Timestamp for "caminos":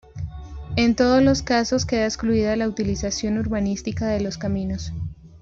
4.39-4.93